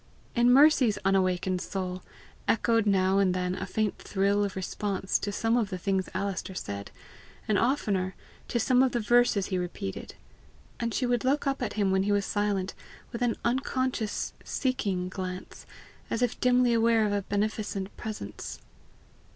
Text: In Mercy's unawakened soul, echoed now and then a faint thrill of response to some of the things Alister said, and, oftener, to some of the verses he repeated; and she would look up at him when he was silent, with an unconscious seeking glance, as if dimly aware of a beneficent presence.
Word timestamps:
In 0.35 0.51
Mercy's 0.51 0.97
unawakened 1.05 1.61
soul, 1.61 2.01
echoed 2.47 2.87
now 2.87 3.19
and 3.19 3.35
then 3.35 3.53
a 3.53 3.67
faint 3.67 3.99
thrill 3.99 4.43
of 4.43 4.55
response 4.55 5.19
to 5.19 5.31
some 5.31 5.55
of 5.55 5.69
the 5.69 5.77
things 5.77 6.09
Alister 6.15 6.55
said, 6.55 6.89
and, 7.47 7.55
oftener, 7.59 8.15
to 8.47 8.59
some 8.59 8.81
of 8.81 8.93
the 8.93 8.99
verses 8.99 9.49
he 9.53 9.59
repeated; 9.59 10.15
and 10.79 10.91
she 10.91 11.05
would 11.05 11.23
look 11.23 11.45
up 11.45 11.61
at 11.61 11.73
him 11.73 11.91
when 11.91 12.01
he 12.01 12.11
was 12.11 12.25
silent, 12.25 12.73
with 13.11 13.21
an 13.21 13.35
unconscious 13.45 14.33
seeking 14.43 15.07
glance, 15.07 15.67
as 16.09 16.23
if 16.23 16.39
dimly 16.39 16.73
aware 16.73 17.05
of 17.05 17.13
a 17.13 17.21
beneficent 17.21 17.95
presence. 17.95 18.59